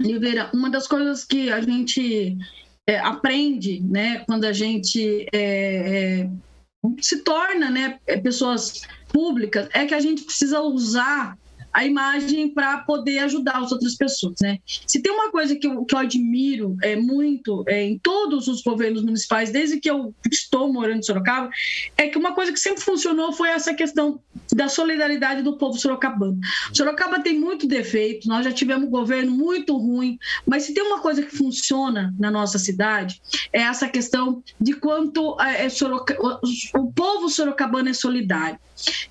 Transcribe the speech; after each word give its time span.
Oliveira, 0.00 0.50
uma 0.54 0.70
das 0.70 0.86
coisas 0.86 1.24
que 1.24 1.50
a 1.50 1.60
gente 1.60 2.36
é, 2.86 2.98
aprende, 2.98 3.80
né, 3.80 4.24
quando 4.26 4.44
a 4.44 4.52
gente 4.52 5.26
é, 5.32 6.22
é, 6.22 6.30
se 7.00 7.22
torna, 7.22 7.70
né, 7.70 7.98
pessoas 8.22 8.82
públicas, 9.08 9.68
é 9.72 9.84
que 9.84 9.94
a 9.94 10.00
gente 10.00 10.22
precisa 10.22 10.60
usar 10.60 11.36
a 11.72 11.84
imagem 11.84 12.48
para 12.52 12.78
poder 12.78 13.20
ajudar 13.20 13.58
as 13.58 13.72
outras 13.72 13.94
pessoas, 13.96 14.34
né? 14.40 14.58
Se 14.86 15.00
tem 15.00 15.12
uma 15.12 15.30
coisa 15.30 15.54
que 15.54 15.66
eu, 15.66 15.84
que 15.84 15.94
eu 15.94 15.98
admiro 15.98 16.76
é, 16.82 16.96
muito 16.96 17.64
é, 17.68 17.84
em 17.84 17.98
todos 17.98 18.48
os 18.48 18.62
governos 18.62 19.02
municipais, 19.02 19.50
desde 19.50 19.78
que 19.78 19.90
eu 19.90 20.14
estou 20.30 20.72
morando 20.72 20.98
em 20.98 21.02
Sorocaba, 21.02 21.50
é 21.96 22.08
que 22.08 22.18
uma 22.18 22.34
coisa 22.34 22.52
que 22.52 22.58
sempre 22.58 22.82
funcionou 22.82 23.32
foi 23.32 23.48
essa 23.50 23.72
questão 23.74 24.20
da 24.52 24.68
solidariedade 24.68 25.42
do 25.42 25.56
povo 25.56 25.78
sorocabano. 25.78 26.38
Sorocaba 26.72 27.20
tem 27.20 27.38
muito 27.38 27.66
defeito, 27.66 28.28
nós 28.28 28.44
já 28.44 28.52
tivemos 28.52 28.88
um 28.88 28.90
governo 28.90 29.30
muito 29.30 29.76
ruim, 29.76 30.18
mas 30.46 30.64
se 30.64 30.74
tem 30.74 30.82
uma 30.82 31.00
coisa 31.00 31.22
que 31.22 31.34
funciona 31.34 32.14
na 32.18 32.30
nossa 32.30 32.58
cidade, 32.58 33.20
é 33.52 33.60
essa 33.62 33.88
questão 33.88 34.42
de 34.60 34.74
quanto 34.74 35.40
é, 35.40 35.66
é 35.66 35.68
o 36.78 36.92
povo 36.92 37.28
sorocabano 37.28 37.88
é 37.88 37.92
solidário, 37.92 38.58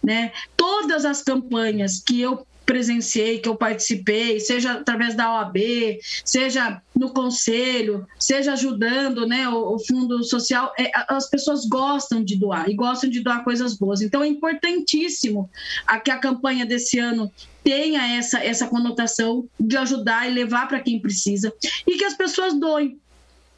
né? 0.04 0.32
Todas 0.58 1.06
as 1.06 1.22
campanhas 1.22 2.02
que 2.06 2.20
eu 2.20 2.46
presenciei, 2.70 3.40
que 3.40 3.50
eu 3.50 3.56
participei, 3.56 4.40
seja 4.40 4.74
através 4.74 5.16
da 5.16 5.34
OAB, 5.34 5.58
seja 6.24 6.80
no 6.96 7.12
conselho, 7.12 8.06
seja 8.20 8.54
ajudando 8.54 9.26
né, 9.26 9.50
o, 9.50 9.74
o 9.74 9.80
fundo 9.80 10.24
social, 10.24 10.72
é, 10.78 10.92
as 11.10 11.28
pessoas 11.28 11.66
gostam 11.66 12.24
de 12.24 12.36
doar 12.36 12.70
e 12.70 12.76
gostam 12.76 13.10
de 13.10 13.22
doar 13.22 13.44
coisas 13.44 13.76
boas. 13.76 14.02
Então 14.02 14.22
é 14.22 14.28
importantíssimo 14.28 15.50
a, 15.88 16.00
que 16.00 16.12
a 16.12 16.20
campanha 16.20 16.64
desse 16.64 17.00
ano 17.00 17.32
tenha 17.64 18.16
essa, 18.16 18.38
essa 18.38 18.68
conotação 18.68 19.50
de 19.60 19.76
ajudar 19.76 20.30
e 20.30 20.34
levar 20.36 20.68
para 20.68 20.80
quem 20.80 21.00
precisa 21.00 21.52
e 21.88 21.98
que 21.98 22.06
as 22.06 22.14
pessoas 22.14 22.54
doem 22.54 23.00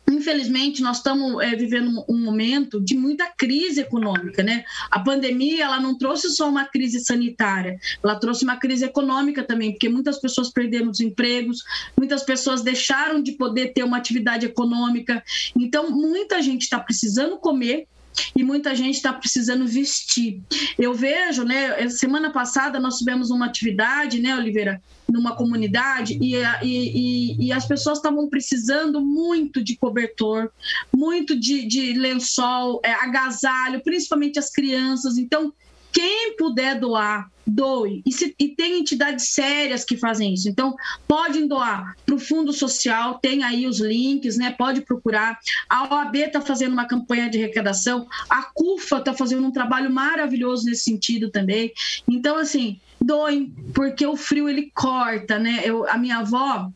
Infelizmente, 0.09 0.81
nós 0.81 0.97
estamos 0.97 1.41
é, 1.43 1.55
vivendo 1.55 2.03
um 2.07 2.17
momento 2.17 2.81
de 2.81 2.95
muita 2.95 3.27
crise 3.27 3.81
econômica, 3.81 4.43
né? 4.43 4.63
A 4.89 4.99
pandemia, 4.99 5.63
ela 5.63 5.79
não 5.79 5.97
trouxe 5.97 6.29
só 6.29 6.49
uma 6.49 6.65
crise 6.65 6.99
sanitária, 6.99 7.79
ela 8.03 8.15
trouxe 8.15 8.43
uma 8.43 8.57
crise 8.57 8.83
econômica 8.85 9.43
também, 9.43 9.71
porque 9.71 9.89
muitas 9.89 10.19
pessoas 10.19 10.49
perderam 10.49 10.89
os 10.89 10.99
empregos, 10.99 11.63
muitas 11.97 12.23
pessoas 12.23 12.61
deixaram 12.61 13.21
de 13.21 13.33
poder 13.33 13.73
ter 13.73 13.83
uma 13.83 13.97
atividade 13.97 14.45
econômica. 14.45 15.23
Então, 15.57 15.91
muita 15.91 16.41
gente 16.41 16.63
está 16.63 16.79
precisando 16.79 17.37
comer, 17.37 17.87
e 18.35 18.43
muita 18.43 18.75
gente 18.75 18.95
está 18.95 19.13
precisando 19.13 19.67
vestir. 19.67 20.41
Eu 20.77 20.93
vejo, 20.93 21.43
né? 21.43 21.89
Semana 21.89 22.31
passada 22.31 22.79
nós 22.79 22.97
tivemos 22.97 23.29
uma 23.29 23.45
atividade, 23.45 24.19
né, 24.19 24.35
Oliveira, 24.35 24.81
numa 25.09 25.35
comunidade 25.35 26.17
e, 26.21 26.35
e, 26.63 27.47
e 27.47 27.51
as 27.51 27.65
pessoas 27.65 27.97
estavam 27.97 28.29
precisando 28.29 29.01
muito 29.01 29.61
de 29.61 29.75
cobertor, 29.75 30.49
muito 30.95 31.37
de, 31.37 31.65
de 31.65 31.93
lençol, 31.93 32.79
é, 32.83 32.93
agasalho, 32.93 33.81
principalmente 33.83 34.39
as 34.39 34.49
crianças. 34.49 35.17
Então, 35.17 35.53
quem 35.91 36.35
puder 36.37 36.79
doar, 36.79 37.29
doe. 37.45 38.01
E, 38.05 38.11
se, 38.11 38.35
e, 38.39 38.49
tem 38.49 38.79
entidades 38.79 39.29
sérias 39.29 39.83
que 39.83 39.97
fazem 39.97 40.33
isso. 40.33 40.47
Então, 40.47 40.75
podem 41.07 41.47
doar 41.47 41.95
para 42.05 42.15
o 42.15 42.19
Fundo 42.19 42.53
Social, 42.53 43.19
tem 43.19 43.43
aí 43.43 43.67
os 43.67 43.79
links, 43.79 44.37
né? 44.37 44.51
Pode 44.51 44.81
procurar. 44.81 45.39
A 45.69 45.93
OAB 45.93 46.15
está 46.15 46.41
fazendo 46.41 46.73
uma 46.73 46.85
campanha 46.85 47.29
de 47.29 47.37
arrecadação, 47.37 48.07
a 48.29 48.43
CUFA 48.43 48.97
está 48.97 49.13
fazendo 49.13 49.45
um 49.45 49.51
trabalho 49.51 49.91
maravilhoso 49.91 50.65
nesse 50.65 50.83
sentido 50.83 51.29
também. 51.29 51.71
Então, 52.07 52.37
assim, 52.37 52.79
doem, 52.99 53.53
porque 53.73 54.05
o 54.05 54.15
frio 54.15 54.47
ele 54.47 54.71
corta, 54.73 55.37
né? 55.37 55.61
Eu, 55.63 55.87
a 55.89 55.97
minha 55.97 56.19
avó, 56.19 56.71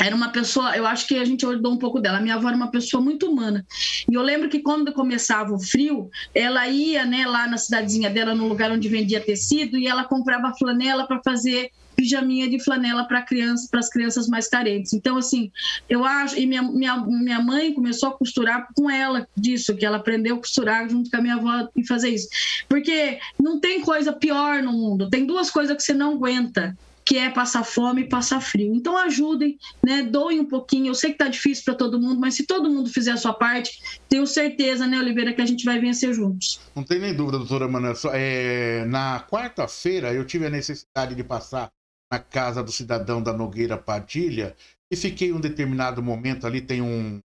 era 0.00 0.14
uma 0.14 0.30
pessoa, 0.30 0.76
eu 0.76 0.86
acho 0.86 1.06
que 1.06 1.16
a 1.16 1.24
gente 1.24 1.46
olhou 1.46 1.72
um 1.72 1.78
pouco 1.78 2.00
dela. 2.00 2.20
Minha 2.20 2.34
avó 2.34 2.48
era 2.48 2.56
uma 2.56 2.70
pessoa 2.70 3.02
muito 3.02 3.30
humana. 3.30 3.64
E 4.10 4.14
eu 4.14 4.22
lembro 4.22 4.48
que 4.48 4.60
quando 4.60 4.92
começava 4.92 5.52
o 5.54 5.58
frio, 5.58 6.10
ela 6.34 6.66
ia, 6.66 7.04
né, 7.04 7.26
lá 7.26 7.46
na 7.46 7.56
cidadezinha 7.56 8.10
dela, 8.10 8.34
no 8.34 8.48
lugar 8.48 8.72
onde 8.72 8.88
vendia 8.88 9.20
tecido, 9.20 9.78
e 9.78 9.86
ela 9.86 10.04
comprava 10.04 10.54
flanela 10.58 11.06
para 11.06 11.20
fazer 11.22 11.70
pijaminha 11.94 12.48
de 12.48 12.62
flanela 12.62 13.04
para 13.04 13.22
crianças, 13.22 13.70
para 13.70 13.80
as 13.80 13.88
crianças 13.88 14.26
mais 14.26 14.48
carentes. 14.48 14.92
Então, 14.92 15.16
assim, 15.16 15.50
eu 15.88 16.04
acho, 16.04 16.38
e 16.38 16.44
minha, 16.44 16.62
minha, 16.62 16.96
minha 16.96 17.40
mãe 17.40 17.72
começou 17.72 18.08
a 18.08 18.12
costurar 18.12 18.66
com 18.74 18.90
ela 18.90 19.26
disso, 19.36 19.76
que 19.76 19.86
ela 19.86 19.98
aprendeu 19.98 20.36
a 20.36 20.38
costurar 20.38 20.88
junto 20.88 21.08
com 21.08 21.16
a 21.16 21.20
minha 21.20 21.36
avó 21.36 21.68
e 21.76 21.86
fazer 21.86 22.10
isso. 22.10 22.28
Porque 22.68 23.18
não 23.40 23.60
tem 23.60 23.80
coisa 23.80 24.12
pior 24.12 24.62
no 24.62 24.72
mundo, 24.72 25.08
tem 25.08 25.24
duas 25.24 25.50
coisas 25.50 25.76
que 25.76 25.82
você 25.82 25.94
não 25.94 26.14
aguenta 26.14 26.76
que 27.04 27.18
é 27.18 27.28
passar 27.28 27.64
fome 27.64 28.02
e 28.02 28.08
passar 28.08 28.40
frio. 28.40 28.74
Então 28.74 28.96
ajudem, 28.96 29.58
né? 29.84 30.02
Doem 30.02 30.40
um 30.40 30.44
pouquinho. 30.44 30.88
Eu 30.88 30.94
sei 30.94 31.10
que 31.10 31.16
está 31.16 31.28
difícil 31.28 31.64
para 31.64 31.74
todo 31.74 32.00
mundo, 32.00 32.20
mas 32.20 32.34
se 32.34 32.46
todo 32.46 32.70
mundo 32.70 32.88
fizer 32.88 33.12
a 33.12 33.16
sua 33.16 33.34
parte, 33.34 34.00
tenho 34.08 34.26
certeza, 34.26 34.86
né, 34.86 34.98
Oliveira, 34.98 35.32
que 35.32 35.42
a 35.42 35.46
gente 35.46 35.64
vai 35.64 35.78
vencer 35.78 36.14
juntos. 36.14 36.60
Não 36.74 36.82
tem 36.82 36.98
nem 36.98 37.14
dúvida, 37.14 37.38
doutora 37.38 37.68
Manuela. 37.68 37.96
É, 38.12 38.84
na 38.86 39.20
quarta-feira 39.20 40.12
eu 40.12 40.24
tive 40.24 40.46
a 40.46 40.50
necessidade 40.50 41.14
de 41.14 41.22
passar 41.22 41.70
na 42.10 42.18
casa 42.18 42.62
do 42.62 42.72
cidadão 42.72 43.22
da 43.22 43.32
Nogueira 43.32 43.76
Padilha 43.76 44.54
e 44.90 44.96
fiquei 44.96 45.32
um 45.32 45.40
determinado 45.40 46.02
momento 46.02 46.46
ali 46.46 46.60
tem 46.60 46.80
um 46.80 47.20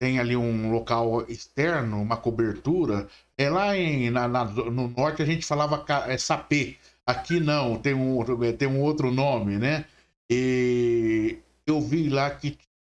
tem 0.00 0.18
ali 0.18 0.34
um 0.34 0.72
local 0.72 1.26
externo, 1.28 2.00
uma 2.00 2.16
cobertura. 2.16 3.06
É 3.36 3.50
lá 3.50 3.76
em, 3.76 4.08
na, 4.08 4.26
na, 4.26 4.44
no 4.46 4.88
norte 4.88 5.20
a 5.20 5.26
gente 5.26 5.44
falava 5.44 5.84
é, 6.06 6.16
sapê. 6.16 6.78
Aqui 7.10 7.40
não, 7.40 7.76
tem 7.76 7.92
um, 7.92 8.24
tem 8.56 8.68
um 8.68 8.80
outro 8.80 9.10
nome, 9.10 9.58
né? 9.58 9.84
E 10.30 11.40
eu 11.66 11.80
vi 11.80 12.08
lá 12.08 12.30
que 12.30 12.52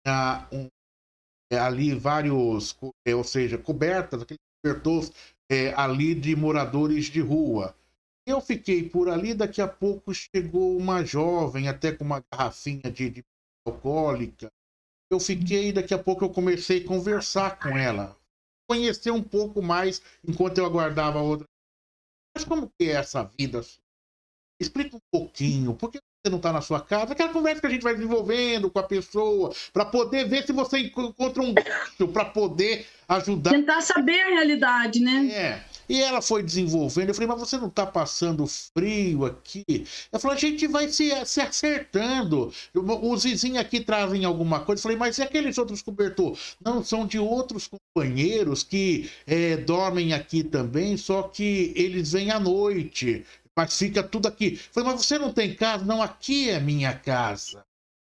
tinha 0.04 0.46
um, 0.52 0.68
é, 1.50 1.58
ali 1.58 1.94
vários, 1.94 2.76
é, 3.06 3.14
ou 3.14 3.24
seja, 3.24 3.56
cobertas, 3.56 4.20
aqueles 4.20 4.42
cobertores 4.62 5.12
é, 5.50 5.72
ali 5.72 6.14
de 6.14 6.36
moradores 6.36 7.06
de 7.06 7.22
rua. 7.22 7.74
Eu 8.26 8.38
fiquei 8.42 8.86
por 8.86 9.08
ali, 9.08 9.32
daqui 9.32 9.62
a 9.62 9.66
pouco 9.66 10.12
chegou 10.12 10.76
uma 10.76 11.02
jovem, 11.02 11.66
até 11.66 11.90
com 11.90 12.04
uma 12.04 12.22
garrafinha 12.30 12.92
de, 12.92 13.08
de 13.08 13.24
alcoólica. 13.66 14.52
Eu 15.10 15.20
fiquei, 15.20 15.72
daqui 15.72 15.94
a 15.94 15.98
pouco 15.98 16.22
eu 16.22 16.28
comecei 16.28 16.84
a 16.84 16.86
conversar 16.86 17.58
com 17.58 17.70
ela, 17.78 18.14
conhecer 18.68 19.10
um 19.10 19.22
pouco 19.22 19.62
mais 19.62 20.02
enquanto 20.22 20.58
eu 20.58 20.66
aguardava 20.66 21.22
outra. 21.22 21.46
Mas 22.36 22.44
como 22.44 22.70
que 22.78 22.90
é 22.90 22.92
essa 22.92 23.22
vida 23.22 23.62
Explica 24.62 24.96
um 24.96 25.00
pouquinho, 25.10 25.74
por 25.74 25.90
que 25.90 25.98
você 25.98 26.30
não 26.30 26.36
está 26.36 26.52
na 26.52 26.60
sua 26.60 26.80
casa? 26.80 27.12
Aquela 27.12 27.32
conversa 27.32 27.60
que 27.60 27.66
a 27.66 27.70
gente 27.70 27.82
vai 27.82 27.94
desenvolvendo 27.94 28.70
com 28.70 28.78
a 28.78 28.84
pessoa, 28.84 29.52
para 29.72 29.84
poder 29.84 30.28
ver 30.28 30.46
se 30.46 30.52
você 30.52 30.78
encontra 30.78 31.42
um 31.42 31.52
gancho 31.52 32.08
para 32.12 32.24
poder 32.26 32.86
ajudar. 33.08 33.50
Tentar 33.50 33.80
saber 33.80 34.20
a 34.20 34.28
realidade, 34.28 35.00
né? 35.00 35.26
É. 35.32 35.64
E 35.88 36.00
ela 36.00 36.22
foi 36.22 36.44
desenvolvendo. 36.44 37.08
Eu 37.08 37.14
falei, 37.14 37.28
mas 37.28 37.40
você 37.40 37.58
não 37.58 37.66
está 37.66 37.84
passando 37.84 38.46
frio 38.46 39.26
aqui? 39.26 39.64
Ela 40.12 40.20
falou, 40.20 40.36
a 40.36 40.40
gente 40.40 40.66
vai 40.68 40.88
se, 40.88 41.10
se 41.26 41.40
acertando. 41.40 42.52
Os 42.72 43.24
vizinhos 43.24 43.58
aqui 43.58 43.80
trazem 43.80 44.24
alguma 44.24 44.60
coisa. 44.60 44.78
Eu 44.78 44.82
falei, 44.84 44.96
mas 44.96 45.18
e 45.18 45.22
aqueles 45.22 45.58
outros 45.58 45.82
cobertores? 45.82 46.56
Não, 46.64 46.84
são 46.84 47.04
de 47.04 47.18
outros 47.18 47.68
companheiros 47.68 48.62
que 48.62 49.10
é, 49.26 49.56
dormem 49.56 50.12
aqui 50.12 50.44
também, 50.44 50.96
só 50.96 51.24
que 51.24 51.72
eles 51.74 52.12
vêm 52.12 52.30
à 52.30 52.38
noite 52.38 53.26
mas 53.56 53.76
fica 53.76 54.02
tudo 54.02 54.28
aqui. 54.28 54.56
falei, 54.56 54.90
mas 54.90 55.04
você 55.04 55.18
não 55.18 55.32
tem 55.32 55.54
casa? 55.54 55.84
Não, 55.84 56.02
aqui 56.02 56.50
é 56.50 56.60
minha 56.60 56.94
casa, 56.94 57.64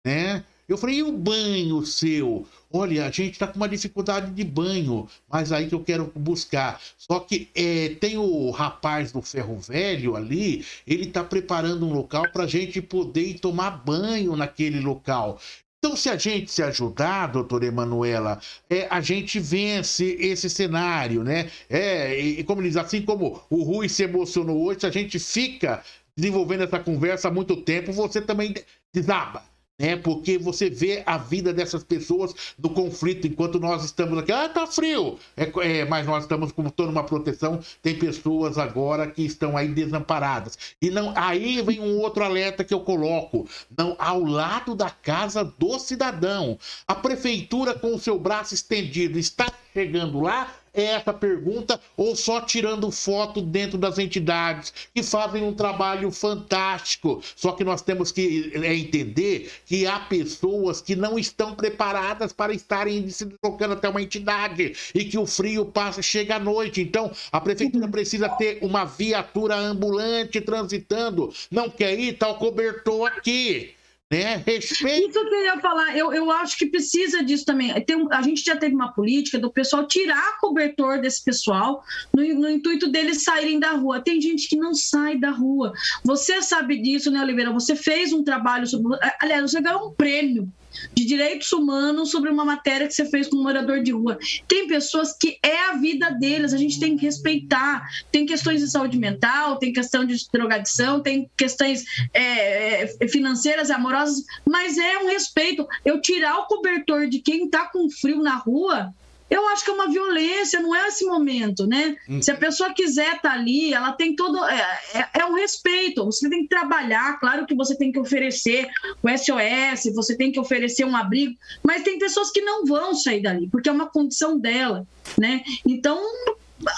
né? 0.04 0.44
Eu 0.69 0.76
falei, 0.76 0.97
e 0.97 1.02
o 1.02 1.12
banho 1.12 1.86
seu? 1.86 2.44
Olha, 2.72 3.06
a 3.06 3.10
gente 3.10 3.34
está 3.34 3.47
com 3.47 3.56
uma 3.56 3.69
dificuldade 3.69 4.32
de 4.32 4.42
banho, 4.42 5.08
mas 5.28 5.52
aí 5.52 5.69
que 5.69 5.74
eu 5.74 5.84
quero 5.84 6.12
buscar. 6.16 6.80
Só 6.98 7.20
que 7.20 7.48
é, 7.54 7.91
tem 8.00 8.19
o 8.19 8.50
rapaz 8.50 9.12
do 9.12 9.22
ferro 9.22 9.56
velho 9.60 10.16
ali, 10.16 10.66
ele 10.84 11.04
está 11.04 11.22
preparando 11.22 11.86
um 11.86 11.92
local 11.92 12.28
para 12.32 12.44
a 12.44 12.48
gente 12.48 12.82
poder 12.82 13.28
ir 13.28 13.38
tomar 13.38 13.70
banho 13.70 14.34
naquele 14.34 14.80
local. 14.80 15.41
Então, 15.86 15.97
se 15.97 16.08
a 16.08 16.16
gente 16.16 16.50
se 16.50 16.65
ajudar, 16.65 17.28
doutora 17.28 17.65
Emanuela, 17.65 18.41
é, 18.68 18.88
a 18.91 19.00
gente 19.00 19.38
vence 19.38 20.04
esse 20.18 20.50
cenário, 20.50 21.22
né? 21.22 21.48
É, 21.71 22.18
e, 22.18 22.42
como 22.42 22.60
diz, 22.60 22.77
assim 22.77 23.03
como 23.03 23.41
o 23.48 23.62
Rui 23.62 23.88
se 23.88 24.03
emocionou 24.03 24.65
hoje, 24.65 24.80
se 24.80 24.86
a 24.86 24.91
gente 24.91 25.16
fica 25.21 25.84
desenvolvendo 26.16 26.65
essa 26.65 26.80
conversa 26.80 27.28
há 27.28 27.30
muito 27.30 27.56
tempo, 27.59 27.92
você 27.92 28.21
também 28.21 28.53
desaba 28.92 29.44
né? 29.78 29.96
Porque 29.96 30.38
você 30.38 30.70
vê 30.70 31.02
a 31.06 31.18
vida 31.18 31.52
dessas 31.52 31.84
pessoas 31.84 32.34
no 32.58 32.70
conflito, 32.70 33.26
enquanto 33.26 33.60
nós 33.60 33.84
estamos 33.84 34.18
aqui, 34.18 34.32
ah, 34.32 34.48
tá 34.48 34.66
frio, 34.66 35.18
é, 35.36 35.50
é, 35.62 35.84
mas 35.84 36.06
nós 36.06 36.24
estamos 36.24 36.52
com 36.52 36.64
toda 36.64 36.90
uma 36.90 37.04
proteção. 37.04 37.60
Tem 37.82 37.98
pessoas 37.98 38.58
agora 38.58 39.06
que 39.06 39.22
estão 39.22 39.56
aí 39.56 39.68
desamparadas. 39.68 40.58
E 40.80 40.90
não, 40.90 41.12
aí 41.16 41.60
vem 41.62 41.80
um 41.80 41.98
outro 42.00 42.24
alerta 42.24 42.64
que 42.64 42.74
eu 42.74 42.80
coloco, 42.80 43.46
não 43.76 43.96
ao 43.98 44.22
lado 44.24 44.74
da 44.74 44.90
casa 44.90 45.44
do 45.44 45.78
cidadão. 45.78 46.58
A 46.86 46.94
prefeitura 46.94 47.74
com 47.74 47.94
o 47.94 47.98
seu 47.98 48.18
braço 48.18 48.54
estendido 48.54 49.18
está 49.18 49.52
chegando 49.72 50.20
lá 50.20 50.54
é 50.76 50.84
essa 50.84 51.12
pergunta 51.12 51.80
ou 51.96 52.14
só 52.14 52.40
tirando 52.40 52.90
foto 52.90 53.40
dentro 53.40 53.78
das 53.78 53.98
entidades 53.98 54.72
que 54.94 55.02
fazem 55.02 55.42
um 55.42 55.54
trabalho 55.54 56.10
fantástico. 56.10 57.22
Só 57.34 57.52
que 57.52 57.64
nós 57.64 57.82
temos 57.82 58.12
que 58.12 58.52
é, 58.54 58.74
entender 58.74 59.50
que 59.64 59.86
há 59.86 59.98
pessoas 60.00 60.80
que 60.80 60.94
não 60.94 61.18
estão 61.18 61.54
preparadas 61.54 62.32
para 62.32 62.52
estarem 62.52 63.08
se 63.08 63.24
deslocando 63.24 63.74
até 63.74 63.88
uma 63.88 64.02
entidade 64.02 64.74
e 64.94 65.04
que 65.04 65.18
o 65.18 65.26
frio 65.26 65.64
passa, 65.64 66.02
chega 66.02 66.36
à 66.36 66.38
noite. 66.38 66.80
Então, 66.80 67.10
a 67.32 67.40
prefeitura 67.40 67.88
precisa 67.88 68.28
ter 68.28 68.58
uma 68.60 68.84
viatura 68.84 69.56
ambulante 69.56 70.40
transitando. 70.40 71.32
Não 71.50 71.70
quer 71.70 71.98
ir, 71.98 72.18
tá 72.18 72.34
cobertor 72.34 73.06
aqui. 73.08 73.75
Né? 74.12 74.36
Respeito. 74.36 75.18
Isso 75.18 75.28
que 75.28 75.34
eu 75.34 75.44
ia 75.44 75.58
falar, 75.58 75.97
eu, 75.97 76.12
eu 76.12 76.30
acho 76.30 76.56
que 76.56 76.66
precisa 76.66 77.24
disso 77.24 77.44
também. 77.44 77.72
Tem, 77.84 78.06
a 78.12 78.22
gente 78.22 78.44
já 78.44 78.56
teve 78.56 78.72
uma 78.72 78.92
política 78.92 79.36
do 79.36 79.50
pessoal 79.50 79.84
tirar 79.84 80.38
cobertor 80.38 81.00
desse 81.00 81.24
pessoal 81.24 81.82
no, 82.14 82.22
no, 82.22 82.48
intuito 82.48 82.86
deles 82.86 83.24
saírem 83.24 83.58
da 83.58 83.72
rua. 83.72 84.00
Tem 84.00 84.20
gente 84.20 84.48
que 84.48 84.54
não 84.54 84.74
sai 84.74 85.18
da 85.18 85.30
rua. 85.30 85.72
Você 86.04 86.41
sabe 86.41 86.78
disso, 86.80 87.10
né, 87.10 87.20
Oliveira? 87.20 87.53
Você 87.53 87.74
fez 87.74 88.12
um 88.12 88.22
trabalho 88.22 88.66
sobre. 88.68 88.97
Aliás, 89.20 89.50
você 89.50 89.60
ganhou 89.60 89.88
um 89.88 89.92
prêmio 89.92 90.48
de 90.94 91.04
direitos 91.04 91.52
humanos 91.52 92.10
sobre 92.10 92.30
uma 92.30 92.44
matéria 92.44 92.86
que 92.86 92.94
você 92.94 93.04
fez 93.06 93.28
com 93.28 93.36
um 93.36 93.42
morador 93.42 93.82
de 93.82 93.92
rua. 93.92 94.18
Tem 94.46 94.66
pessoas 94.66 95.12
que 95.12 95.38
é 95.42 95.68
a 95.68 95.72
vida 95.74 96.10
deles, 96.10 96.52
a 96.52 96.58
gente 96.58 96.78
tem 96.78 96.96
que 96.96 97.04
respeitar. 97.04 97.88
Tem 98.10 98.26
questões 98.26 98.60
de 98.60 98.70
saúde 98.70 98.98
mental, 98.98 99.58
tem 99.58 99.72
questão 99.72 100.04
de 100.04 100.16
drogadição, 100.32 101.00
tem 101.00 101.30
questões 101.36 101.84
é, 102.12 102.84
é 102.84 103.08
financeiras 103.08 103.70
amorosas, 103.70 104.24
mas 104.44 104.78
é 104.78 104.98
um 104.98 105.08
respeito. 105.08 105.66
Eu 105.84 106.00
tirar 106.00 106.38
o 106.38 106.46
cobertor 106.46 107.08
de 107.08 107.20
quem 107.20 107.46
está 107.46 107.66
com 107.66 107.88
frio 107.90 108.22
na 108.22 108.36
rua 108.36 108.94
eu 109.28 109.46
acho 109.48 109.64
que 109.64 109.70
é 109.70 109.74
uma 109.74 109.90
violência, 109.90 110.60
não 110.60 110.74
é 110.74 110.86
esse 110.88 111.04
momento, 111.04 111.66
né? 111.66 111.96
Hum. 112.08 112.22
Se 112.22 112.30
a 112.30 112.36
pessoa 112.36 112.72
quiser 112.72 113.16
estar 113.16 113.30
tá 113.30 113.32
ali, 113.32 113.74
ela 113.74 113.92
tem 113.92 114.14
todo. 114.14 114.44
É, 114.44 114.80
é, 114.94 115.20
é, 115.20 115.26
um 115.26 115.34
respeito. 115.34 116.04
Você 116.04 116.30
tem 116.30 116.42
que 116.42 116.48
trabalhar, 116.48 117.18
claro 117.18 117.44
que 117.46 117.54
você 117.54 117.76
tem 117.76 117.90
que 117.90 117.98
oferecer 117.98 118.68
o 119.02 119.08
SOS, 119.08 119.94
você 119.94 120.16
tem 120.16 120.30
que 120.30 120.38
oferecer 120.38 120.84
um 120.84 120.96
abrigo, 120.96 121.34
mas 121.62 121.82
tem 121.82 121.98
pessoas 121.98 122.30
que 122.30 122.40
não 122.40 122.64
vão 122.64 122.94
sair 122.94 123.22
dali, 123.22 123.48
porque 123.48 123.68
é 123.68 123.72
uma 123.72 123.90
condição 123.90 124.38
dela, 124.38 124.86
né? 125.18 125.42
Então, 125.66 126.00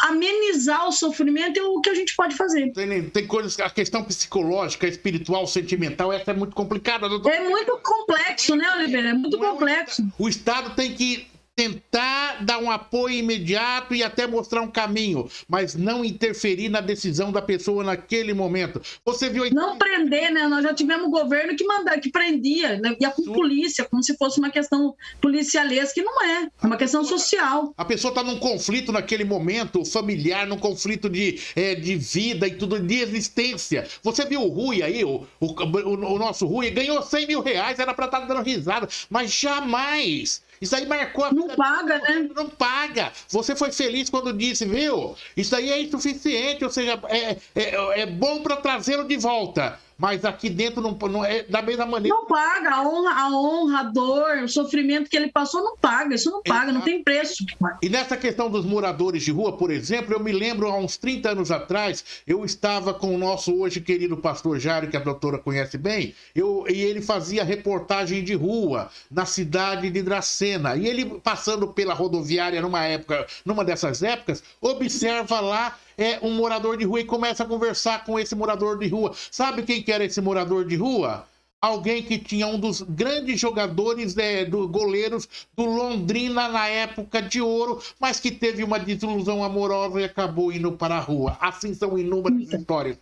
amenizar 0.03 0.89
o 0.89 0.93
sofrimento 0.93 1.59
é 1.59 1.63
o 1.63 1.81
que 1.81 1.91
a 1.91 1.95
gente 1.95 2.17
pode 2.17 2.35
fazer. 2.35 2.73
Tem, 2.73 3.11
tem 3.11 3.27
coisas, 3.27 3.59
a 3.61 3.69
questão 3.69 4.03
psicológica, 4.03 4.89
espiritual, 4.89 5.47
sentimental, 5.47 6.13
essa 6.13 6.31
é 6.31 6.35
muito 6.35 6.57
complicada. 6.57 7.09
Doutor. 7.09 7.31
É 7.31 7.47
muito 7.47 7.79
complexo, 7.83 8.57
né, 8.57 8.71
Oliveira? 8.77 9.11
É 9.11 9.15
muito 9.15 9.39
complexo. 9.39 10.03
É 10.03 10.05
o, 10.19 10.25
o 10.25 10.29
Estado 10.29 10.75
tem 10.75 10.95
que 10.95 11.27
tentar 11.59 12.45
dar 12.45 12.59
um 12.59 12.71
apoio 12.71 13.17
imediato 13.17 13.93
e 13.93 14.05
até 14.05 14.29
mostrar 14.29 14.63
um 14.63 14.71
caminho, 14.71 15.29
mas 15.49 15.75
não 15.75 16.05
interferir 16.05 16.69
na 16.69 16.81
decisão 16.81 17.33
da 17.33 17.43
pessoa 17.43 17.83
naquele 17.83 18.33
momento. 18.33 18.81
Você 19.05 19.29
viu 19.29 19.51
Não 19.51 19.77
prender, 19.77 20.31
né? 20.31 20.47
Nós 20.47 20.63
já 20.63 20.73
tivemos 20.73 21.11
governo 21.11 21.57
que 21.57 21.65
mandava, 21.65 21.99
que 21.99 22.13
prendia, 22.13 22.79
né? 22.79 22.97
ia 23.01 23.11
com 23.11 23.25
polícia, 23.25 23.85
como 23.85 24.05
se 24.05 24.17
fosse 24.17 24.39
uma 24.39 24.51
questão 24.51 24.95
policialesca, 25.21 25.95
que 25.95 26.03
não 26.03 26.23
é, 26.23 26.49
é 26.63 26.67
uma 26.67 26.77
questão 26.77 27.03
social. 27.03 27.75
A 27.77 27.85
pessoa 27.85 28.13
está 28.13 28.23
num 28.23 28.39
conflito 28.39 28.93
naquele 28.93 29.25
momento 29.25 29.85
familiar, 29.85 30.47
num 30.47 30.59
conflito 30.59 31.11
de, 31.11 31.41
é, 31.57 31.75
de 31.75 31.97
vida 31.97 32.47
e 32.47 32.55
tudo, 32.55 32.79
de 32.79 33.01
existência. 33.01 33.85
Você 34.05 34.25
viu 34.25 34.43
o 34.43 34.49
Rui 34.49 34.81
aí, 34.81 35.05
o, 35.05 35.27
o, 35.41 35.47
o, 35.47 36.15
o 36.15 36.19
nosso 36.21 36.47
Rui, 36.47 36.71
ganhou 36.71 37.03
100 37.03 37.27
mil 37.27 37.41
reais, 37.41 37.81
era 37.81 37.93
para 37.93 38.05
estar 38.05 38.21
tá 38.21 38.27
dando 38.27 38.45
risada, 38.45 38.89
mas 39.11 39.33
jamais 39.33 40.47
isso 40.61 40.75
aí 40.75 40.87
marcou 40.87 41.25
a 41.25 41.33
Não 41.49 41.57
paga, 41.57 41.99
né? 41.99 42.29
Não 42.35 42.49
paga. 42.49 43.13
Você 43.29 43.57
foi 43.57 43.73
feliz 43.73 44.11
quando 44.11 44.33
disse, 44.33 44.67
viu? 44.67 45.17
Isso 45.37 45.55
aí 45.57 45.71
é 45.71 45.81
insuficiente, 45.81 46.65
ou 46.65 46.71
seja, 46.71 47.01
é, 47.09 47.37
é, 47.55 48.01
é 48.03 48.07
bom 48.07 48.43
para 48.43 48.57
trazê-lo 48.57 49.05
de 49.05 49.17
volta 49.17 49.79
mas 49.99 50.25
aqui 50.25 50.49
dentro 50.49 50.81
não, 50.81 50.93
não 51.09 51.25
é 51.25 51.43
da 51.43 51.61
mesma 51.61 51.85
maneira. 51.85 52.17
Não 52.17 52.25
paga, 52.25 52.71
a 52.71 52.83
honra, 52.83 53.11
a 53.11 53.31
honra, 53.31 53.81
a 53.81 53.83
dor, 53.83 54.39
o 54.45 54.49
sofrimento 54.49 55.11
que 55.11 55.17
ele 55.17 55.33
passou 55.33 55.63
não 55.65 55.77
paga, 55.77 56.15
isso 56.15 56.31
não 56.31 56.41
paga, 56.41 56.67
Exato. 56.67 56.75
não 56.75 56.81
tem 56.83 57.03
preço. 57.03 57.45
E 57.83 57.89
nessa 57.89 58.17
questão 58.17 58.49
dos 58.49 58.65
moradores 58.65 59.25
de 59.25 59.33
rua, 59.33 59.57
por 59.57 59.73
exemplo, 59.73 60.15
eu 60.15 60.21
me 60.21 60.31
lembro 60.31 60.69
há 60.69 60.77
uns 60.79 60.97
30 60.97 61.31
anos 61.31 61.51
atrás, 61.51 62.23
eu 62.27 62.45
estava 62.45 62.95
com 62.95 63.13
o 63.13 63.19
nosso 63.19 63.53
hoje 63.53 63.81
querido 63.81 64.17
pastor 64.17 64.61
Jário, 64.61 64.89
que 64.89 64.97
a 64.97 65.01
doutora 65.01 65.39
conhece 65.39 65.77
bem, 65.77 66.15
eu, 66.35 66.65
e 66.69 66.81
ele 66.81 67.03
fazia 67.03 67.43
reportagem 67.43 68.23
de 68.23 68.35
rua 68.35 68.91
na 69.11 69.27
cidade 69.27 69.91
de 69.91 70.03
Dracena. 70.03 70.77
E 70.77 70.87
ele 70.87 71.07
passando 71.21 71.67
pela 71.69 71.93
rodoviária 71.93 72.63
numa 72.63 72.85
época, 72.85 73.27
numa 73.45 73.65
dessas 73.65 74.03
épocas, 74.03 74.45
observa 74.61 75.41
lá 75.41 75.77
é 75.99 76.21
um 76.23 76.31
morador 76.31 76.77
de 76.77 76.85
rua 76.85 77.01
e 77.01 77.05
começa 77.05 77.43
a 77.43 77.47
conversar 77.47 78.05
com 78.05 78.19
esse 78.19 78.35
morador 78.37 78.79
de 78.79 78.87
rua. 78.87 79.13
Sabe 79.33 79.65
quem 79.65 79.83
que 79.89 79.93
era 79.93 80.05
esse 80.05 80.21
morador 80.21 80.67
de 80.67 80.77
rua? 80.77 81.27
Alguém 81.63 82.03
que 82.03 82.19
tinha 82.19 82.47
um 82.47 82.61
dos 82.61 82.83
grandes 82.83 83.41
jogadores 83.41 84.15
é, 84.19 84.45
do 84.45 84.69
goleiros 84.69 85.27
do 85.57 85.65
Londrina 85.65 86.47
na 86.47 86.69
época 86.69 87.23
de 87.23 87.41
ouro, 87.41 87.81
mas 87.99 88.21
que 88.21 88.31
teve 88.31 88.63
uma 88.63 88.79
desilusão 88.79 89.43
amorosa 89.43 89.99
e 89.99 90.05
acabou 90.05 90.53
indo 90.53 90.73
para 90.73 90.97
a 90.97 91.01
rua. 91.01 91.39
Assim 91.41 91.73
são 91.73 91.99
inúmeras 91.99 92.53
histórias. 92.53 92.99